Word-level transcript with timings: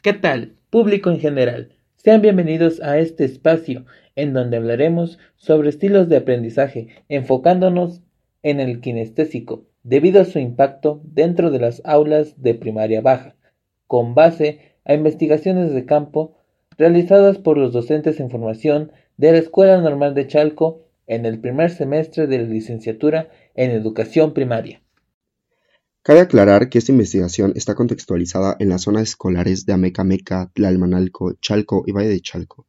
¿Qué 0.00 0.14
tal, 0.14 0.54
público 0.70 1.10
en 1.10 1.20
general? 1.20 1.72
Sean 1.96 2.22
bienvenidos 2.22 2.80
a 2.80 2.96
este 2.98 3.26
espacio 3.26 3.84
en 4.16 4.32
donde 4.32 4.56
hablaremos 4.56 5.18
sobre 5.36 5.68
estilos 5.68 6.08
de 6.08 6.16
aprendizaje, 6.16 6.88
enfocándonos 7.10 8.00
en 8.42 8.60
el 8.60 8.80
kinestésico, 8.80 9.66
debido 9.82 10.22
a 10.22 10.24
su 10.24 10.38
impacto 10.38 11.02
dentro 11.04 11.50
de 11.50 11.58
las 11.58 11.82
aulas 11.84 12.40
de 12.40 12.54
primaria 12.54 13.02
baja, 13.02 13.36
con 13.86 14.14
base 14.14 14.72
a 14.86 14.94
investigaciones 14.94 15.74
de 15.74 15.84
campo 15.84 16.34
realizadas 16.78 17.36
por 17.36 17.58
los 17.58 17.74
docentes 17.74 18.20
en 18.20 18.30
formación 18.30 18.90
de 19.18 19.32
la 19.32 19.38
Escuela 19.38 19.78
Normal 19.82 20.14
de 20.14 20.28
Chalco 20.28 20.80
en 21.06 21.26
el 21.26 21.38
primer 21.38 21.68
semestre 21.68 22.26
de 22.26 22.38
la 22.38 22.48
licenciatura 22.48 23.28
en 23.54 23.70
educación 23.70 24.32
primaria. 24.32 24.80
Cabe 26.04 26.18
aclarar 26.18 26.68
que 26.68 26.78
esta 26.78 26.90
investigación 26.90 27.52
está 27.54 27.76
contextualizada 27.76 28.56
en 28.58 28.70
las 28.70 28.82
zonas 28.82 29.04
escolares 29.04 29.66
de 29.66 29.72
Amecameca, 29.72 30.50
Tlalmanalco, 30.52 31.34
Chalco 31.34 31.84
y 31.86 31.92
Valle 31.92 32.08
de 32.08 32.20
Chalco. 32.20 32.66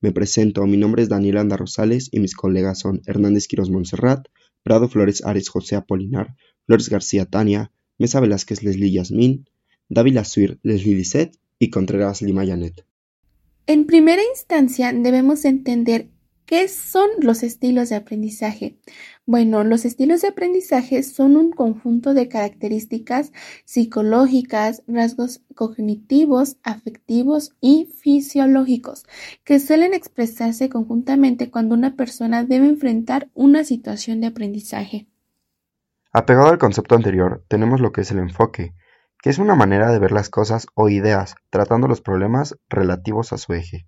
Me 0.00 0.10
presento, 0.10 0.66
mi 0.66 0.76
nombre 0.76 1.04
es 1.04 1.08
Daniel 1.08 1.36
Anda 1.36 1.56
Rosales 1.56 2.08
y 2.10 2.18
mis 2.18 2.34
colegas 2.34 2.80
son 2.80 3.00
Hernández 3.06 3.46
Quiroz 3.46 3.70
Montserrat, 3.70 4.26
Prado 4.64 4.88
Flores 4.88 5.24
Ares 5.24 5.48
José 5.48 5.76
Apolinar, 5.76 6.34
Flores 6.66 6.88
García 6.88 7.24
Tania, 7.24 7.70
Mesa 7.98 8.18
Velázquez 8.18 8.64
Leslie 8.64 8.90
Yasmín, 8.90 9.48
Dávila 9.88 10.24
Suir 10.24 10.58
Leslie 10.64 10.96
Lisset 10.96 11.38
y 11.60 11.70
Contreras 11.70 12.20
Lima 12.20 12.44
Yanet. 12.44 12.84
En 13.68 13.86
primera 13.86 14.22
instancia 14.24 14.92
debemos 14.92 15.44
entender 15.44 16.08
¿Qué 16.52 16.68
son 16.68 17.08
los 17.22 17.42
estilos 17.44 17.88
de 17.88 17.96
aprendizaje? 17.96 18.76
Bueno, 19.24 19.64
los 19.64 19.86
estilos 19.86 20.20
de 20.20 20.28
aprendizaje 20.28 21.02
son 21.02 21.38
un 21.38 21.50
conjunto 21.50 22.12
de 22.12 22.28
características 22.28 23.32
psicológicas, 23.64 24.82
rasgos 24.86 25.40
cognitivos, 25.54 26.58
afectivos 26.62 27.56
y 27.62 27.88
fisiológicos 28.02 29.06
que 29.44 29.60
suelen 29.60 29.94
expresarse 29.94 30.68
conjuntamente 30.68 31.50
cuando 31.50 31.74
una 31.74 31.96
persona 31.96 32.44
debe 32.44 32.66
enfrentar 32.66 33.30
una 33.32 33.64
situación 33.64 34.20
de 34.20 34.26
aprendizaje. 34.26 35.06
Apegado 36.12 36.48
al 36.48 36.58
concepto 36.58 36.94
anterior, 36.94 37.46
tenemos 37.48 37.80
lo 37.80 37.92
que 37.92 38.02
es 38.02 38.10
el 38.10 38.18
enfoque, 38.18 38.74
que 39.22 39.30
es 39.30 39.38
una 39.38 39.54
manera 39.54 39.90
de 39.90 39.98
ver 39.98 40.12
las 40.12 40.28
cosas 40.28 40.66
o 40.74 40.90
ideas, 40.90 41.34
tratando 41.48 41.88
los 41.88 42.02
problemas 42.02 42.58
relativos 42.68 43.32
a 43.32 43.38
su 43.38 43.54
eje. 43.54 43.86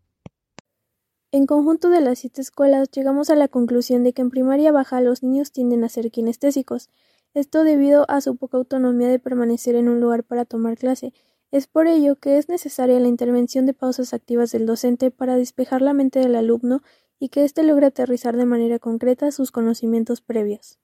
En 1.34 1.46
conjunto 1.46 1.90
de 1.90 2.00
las 2.00 2.20
siete 2.20 2.40
escuelas 2.40 2.92
llegamos 2.92 3.28
a 3.28 3.34
la 3.34 3.48
conclusión 3.48 4.04
de 4.04 4.12
que 4.12 4.22
en 4.22 4.30
primaria 4.30 4.70
baja 4.70 5.00
los 5.00 5.24
niños 5.24 5.50
tienden 5.50 5.82
a 5.82 5.88
ser 5.88 6.12
kinestésicos, 6.12 6.90
esto 7.34 7.64
debido 7.64 8.08
a 8.08 8.20
su 8.20 8.36
poca 8.36 8.56
autonomía 8.56 9.08
de 9.08 9.18
permanecer 9.18 9.74
en 9.74 9.88
un 9.88 9.98
lugar 10.00 10.22
para 10.22 10.44
tomar 10.44 10.78
clase. 10.78 11.12
Es 11.50 11.66
por 11.66 11.88
ello 11.88 12.14
que 12.14 12.38
es 12.38 12.48
necesaria 12.48 13.00
la 13.00 13.08
intervención 13.08 13.66
de 13.66 13.74
pausas 13.74 14.14
activas 14.14 14.52
del 14.52 14.64
docente 14.64 15.10
para 15.10 15.36
despejar 15.36 15.82
la 15.82 15.92
mente 15.92 16.20
del 16.20 16.36
alumno 16.36 16.82
y 17.18 17.30
que 17.30 17.42
éste 17.42 17.64
logre 17.64 17.86
aterrizar 17.86 18.36
de 18.36 18.46
manera 18.46 18.78
concreta 18.78 19.32
sus 19.32 19.50
conocimientos 19.50 20.20
previos. 20.20 20.78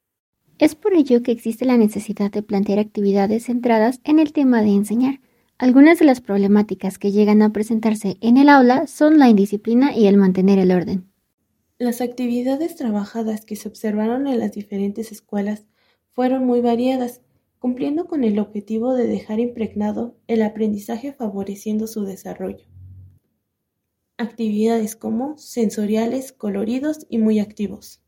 Es 0.59 0.75
por 0.75 0.95
ello 0.95 1.23
que 1.23 1.31
existe 1.31 1.65
la 1.65 1.77
necesidad 1.77 2.33
de 2.33 2.43
plantear 2.43 2.81
actividades 2.81 3.45
centradas 3.45 4.01
en 4.03 4.19
el 4.19 4.33
tema 4.33 4.63
de 4.63 4.71
enseñar, 4.71 5.21
algunas 5.61 5.99
de 5.99 6.07
las 6.07 6.23
problemáticas 6.23 6.97
que 6.97 7.13
llegan 7.13 7.43
a 7.43 7.53
presentarse 7.53 8.17
en 8.23 8.39
el 8.39 8.49
aula 8.49 8.87
son 8.87 9.19
la 9.19 9.29
indisciplina 9.29 9.95
y 9.95 10.07
el 10.07 10.17
mantener 10.17 10.59
el 10.59 10.73
orden. 10.73 11.13
Las 11.77 12.01
actividades 12.01 12.77
trabajadas 12.77 13.45
que 13.45 13.57
se 13.57 13.69
observaron 13.69 14.27
en 14.27 14.39
las 14.39 14.53
diferentes 14.53 15.13
escuelas 15.13 15.67
fueron 16.13 16.47
muy 16.47 16.63
variadas, 16.63 17.21
cumpliendo 17.59 18.07
con 18.07 18.25
el 18.25 18.39
objetivo 18.39 18.95
de 18.95 19.07
dejar 19.07 19.39
impregnado 19.39 20.17
el 20.29 20.41
aprendizaje 20.41 21.13
favoreciendo 21.13 21.87
su 21.87 22.05
desarrollo. 22.05 22.65
Actividades 24.17 24.97
como 24.97 25.37
sensoriales, 25.37 26.33
coloridos 26.33 27.07
y 27.11 27.19
muy 27.19 27.39
activos. 27.39 28.01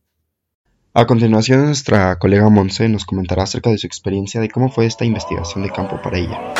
A 0.94 1.06
continuación, 1.06 1.66
nuestra 1.66 2.18
colega 2.18 2.48
Monse 2.48 2.88
nos 2.88 3.04
comentará 3.04 3.42
acerca 3.42 3.68
de 3.68 3.76
su 3.76 3.86
experiencia 3.86 4.40
de 4.40 4.48
cómo 4.48 4.70
fue 4.70 4.86
esta 4.86 5.04
investigación 5.04 5.64
de 5.64 5.70
campo 5.70 6.00
para 6.02 6.18
ella. 6.18 6.54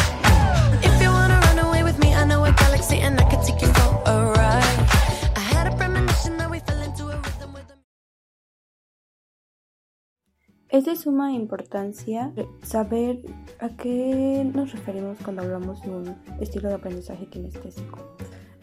Es 10.73 10.87
de 10.87 10.97
suma 10.97 11.33
importancia 11.33 12.33
saber 12.63 13.21
a 13.61 13.69
qué 13.69 14.51
nos 14.55 14.73
referimos 14.73 15.19
cuando 15.23 15.43
hablamos 15.43 15.83
de 15.83 15.91
un 15.91 16.17
estilo 16.41 16.71
de 16.71 16.77
aprendizaje 16.77 17.27
kinestésico. 17.27 17.99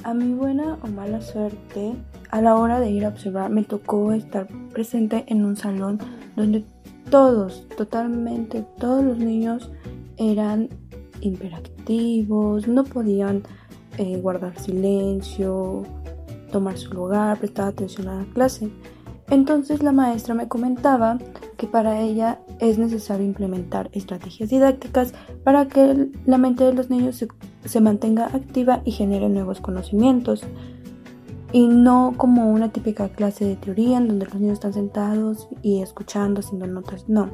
A 0.04 0.16
mi 0.16 0.34
buena 0.34 0.80
o 0.82 0.88
mala 0.88 1.22
suerte, 1.22 1.94
a 2.32 2.42
la 2.42 2.56
hora 2.56 2.80
de 2.80 2.90
ir 2.90 3.06
a 3.06 3.10
observar, 3.10 3.52
me 3.52 3.64
tocó 3.64 4.12
estar 4.12 4.48
presente 4.74 5.24
en 5.28 5.46
un 5.46 5.56
salón 5.56 6.00
donde 6.36 6.66
todos, 7.12 7.68
totalmente 7.78 8.66
todos 8.80 9.04
los 9.04 9.20
niños 9.20 9.72
eran 10.18 10.68
hiperactivos, 11.22 12.68
no 12.68 12.86
podían 12.86 13.44
eh, 14.00 14.18
guardar 14.20 14.60
silencio, 14.60 15.84
tomar 16.52 16.76
su 16.76 16.92
lugar, 16.92 17.38
prestar 17.38 17.68
atención 17.68 18.08
a 18.08 18.16
la 18.16 18.34
clase. 18.34 18.72
Entonces 19.30 19.84
la 19.84 19.92
maestra 19.92 20.34
me 20.34 20.48
comentaba 20.48 21.20
que 21.58 21.68
para 21.68 22.00
ella 22.00 22.40
es 22.60 22.80
necesario 22.80 23.26
implementar 23.26 23.90
estrategias 23.94 24.50
didácticas 24.50 25.14
para 25.44 25.68
que 25.68 26.10
la 26.26 26.38
mente 26.38 26.64
de 26.64 26.74
los 26.74 26.90
niños 26.90 27.24
se, 27.66 27.82
mantenga 27.82 28.26
activa 28.28 28.82
y 28.86 28.92
genere 28.92 29.30
nuevos 29.30 29.62
conocimientos. 29.62 30.42
Y 31.52 31.68
no 31.68 32.14
como 32.18 32.52
una 32.52 32.70
típica 32.70 33.10
clase 33.10 33.46
de 33.46 33.56
teoría 33.56 33.98
en 33.98 34.08
donde 34.08 34.26
los 34.26 34.36
niños 34.36 34.54
están 34.54 34.74
sentados 34.74 35.48
y 35.62 35.82
escuchando, 35.82 36.40
haciendo 36.40 36.68
notas. 36.68 37.08
No. 37.08 37.30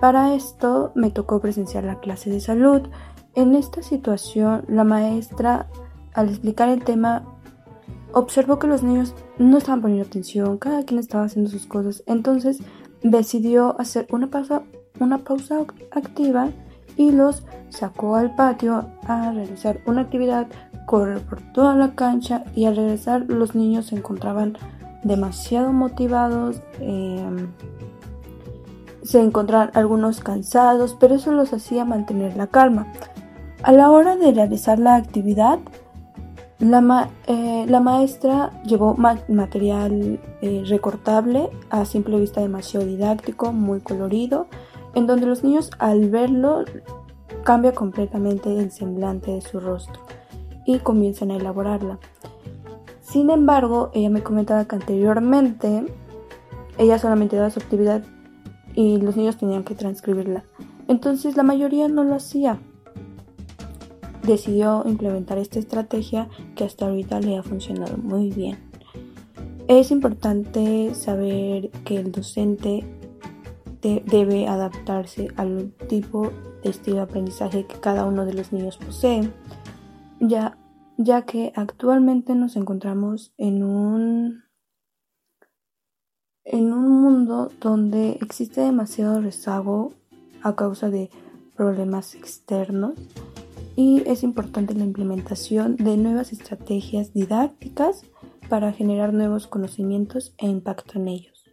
Para 0.00 0.34
esto 0.34 0.92
me 0.94 1.10
tocó 1.10 1.40
presenciar 1.40 1.84
la 1.84 2.00
clase 2.00 2.30
de 2.30 2.40
salud. 2.40 2.82
En 3.34 3.54
esta 3.54 3.82
situación, 3.82 4.64
la 4.68 4.84
maestra, 4.84 5.68
al 6.14 6.28
explicar 6.28 6.68
el 6.68 6.82
tema, 6.82 7.31
observó 8.12 8.58
que 8.58 8.66
los 8.66 8.82
niños 8.82 9.14
no 9.38 9.58
estaban 9.58 9.82
poniendo 9.82 10.06
atención, 10.06 10.58
cada 10.58 10.84
quien 10.84 11.00
estaba 11.00 11.24
haciendo 11.24 11.50
sus 11.50 11.66
cosas, 11.66 12.02
entonces 12.06 12.58
decidió 13.02 13.78
hacer 13.80 14.06
una 14.10 14.28
pausa, 14.28 14.62
una 15.00 15.18
pausa 15.18 15.64
activa 15.90 16.50
y 16.96 17.10
los 17.10 17.42
sacó 17.70 18.16
al 18.16 18.34
patio 18.34 18.86
a 19.06 19.32
realizar 19.32 19.80
una 19.86 20.02
actividad, 20.02 20.46
correr 20.86 21.20
por 21.20 21.40
toda 21.52 21.74
la 21.74 21.94
cancha 21.94 22.44
y 22.54 22.66
al 22.66 22.76
regresar 22.76 23.24
los 23.28 23.54
niños 23.54 23.86
se 23.86 23.96
encontraban 23.96 24.56
demasiado 25.02 25.72
motivados, 25.72 26.62
em, 26.80 27.48
se 29.02 29.20
encontraban 29.20 29.70
algunos 29.74 30.20
cansados, 30.20 30.96
pero 30.98 31.16
eso 31.16 31.32
los 31.32 31.52
hacía 31.52 31.84
mantener 31.84 32.36
la 32.36 32.46
calma. 32.46 32.92
A 33.62 33.72
la 33.72 33.90
hora 33.90 34.16
de 34.16 34.32
realizar 34.32 34.78
la 34.78 34.96
actividad, 34.96 35.58
la, 36.62 37.10
eh, 37.26 37.66
la 37.68 37.80
maestra 37.80 38.62
llevó 38.62 38.94
material 38.94 40.20
eh, 40.40 40.62
recortable, 40.66 41.50
a 41.70 41.84
simple 41.84 42.20
vista 42.20 42.40
demasiado 42.40 42.86
didáctico, 42.86 43.52
muy 43.52 43.80
colorido, 43.80 44.46
en 44.94 45.08
donde 45.08 45.26
los 45.26 45.42
niños 45.42 45.70
al 45.80 46.08
verlo 46.08 46.64
cambia 47.42 47.72
completamente 47.72 48.56
el 48.56 48.70
semblante 48.70 49.32
de 49.32 49.40
su 49.40 49.58
rostro 49.58 50.00
y 50.64 50.78
comienzan 50.78 51.32
a 51.32 51.36
elaborarla. 51.36 51.98
Sin 53.00 53.30
embargo, 53.30 53.90
ella 53.92 54.10
me 54.10 54.22
comentaba 54.22 54.64
que 54.64 54.76
anteriormente 54.76 55.84
ella 56.78 56.98
solamente 56.98 57.36
daba 57.36 57.50
su 57.50 57.58
actividad 57.58 58.04
y 58.74 58.98
los 58.98 59.16
niños 59.16 59.36
tenían 59.36 59.64
que 59.64 59.74
transcribirla. 59.74 60.44
Entonces 60.86 61.36
la 61.36 61.42
mayoría 61.42 61.88
no 61.88 62.04
lo 62.04 62.14
hacía 62.14 62.60
decidió 64.22 64.82
implementar 64.86 65.38
esta 65.38 65.58
estrategia 65.58 66.28
que 66.54 66.64
hasta 66.64 66.86
ahorita 66.86 67.20
le 67.20 67.36
ha 67.36 67.42
funcionado 67.42 67.96
muy 67.96 68.30
bien. 68.30 68.58
Es 69.68 69.90
importante 69.90 70.94
saber 70.94 71.70
que 71.84 71.96
el 71.96 72.12
docente 72.12 72.84
debe 73.80 74.46
adaptarse 74.46 75.28
al 75.36 75.72
tipo 75.88 76.30
de 76.62 76.70
estilo 76.70 76.96
de 76.96 77.02
aprendizaje 77.02 77.66
que 77.66 77.80
cada 77.80 78.04
uno 78.04 78.24
de 78.24 78.34
los 78.34 78.52
niños 78.52 78.76
posee, 78.76 79.32
ya, 80.20 80.56
ya 80.98 81.22
que 81.22 81.52
actualmente 81.56 82.34
nos 82.34 82.54
encontramos 82.56 83.32
en 83.38 83.64
un, 83.64 84.44
en 86.44 86.72
un 86.72 87.02
mundo 87.02 87.50
donde 87.60 88.18
existe 88.20 88.60
demasiado 88.60 89.20
rezago 89.20 89.92
a 90.42 90.54
causa 90.54 90.90
de 90.90 91.10
problemas 91.56 92.14
externos 92.14 92.94
y 93.76 94.02
es 94.06 94.22
importante 94.22 94.74
la 94.74 94.84
implementación 94.84 95.76
de 95.76 95.96
nuevas 95.96 96.32
estrategias 96.32 97.12
didácticas 97.12 98.04
para 98.48 98.72
generar 98.72 99.12
nuevos 99.12 99.46
conocimientos 99.46 100.34
e 100.38 100.46
impacto 100.46 100.98
en 100.98 101.08
ellos. 101.08 101.44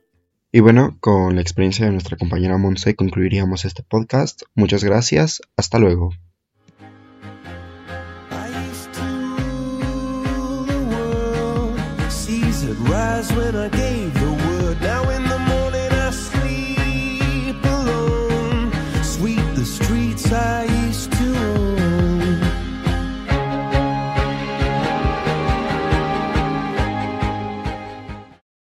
Y 0.51 0.62
bueno, 0.62 0.98
con 1.00 1.36
la 1.36 1.42
experiencia 1.42 1.86
de 1.86 1.92
nuestra 1.92 2.18
compañera 2.18 2.57
Monse 2.57 2.95
concluiríamos 2.95 3.66
este 3.66 3.83
podcast. 3.83 4.42
Muchas 4.56 4.83
gracias, 4.83 5.42
hasta 5.56 5.80
luego. 5.80 6.12
when 15.06 15.29